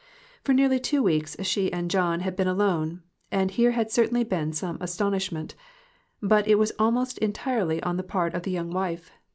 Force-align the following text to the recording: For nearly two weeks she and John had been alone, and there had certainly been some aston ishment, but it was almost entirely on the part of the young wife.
For 0.43 0.53
nearly 0.53 0.79
two 0.79 1.03
weeks 1.03 1.35
she 1.43 1.71
and 1.71 1.91
John 1.91 2.21
had 2.21 2.35
been 2.35 2.47
alone, 2.47 3.03
and 3.31 3.51
there 3.51 3.69
had 3.73 3.91
certainly 3.91 4.23
been 4.23 4.51
some 4.51 4.79
aston 4.81 5.13
ishment, 5.13 5.53
but 6.23 6.47
it 6.47 6.55
was 6.55 6.71
almost 6.79 7.19
entirely 7.19 7.83
on 7.83 7.97
the 7.97 8.01
part 8.03 8.33
of 8.33 8.41
the 8.41 8.49
young 8.49 8.71
wife. 8.71 9.11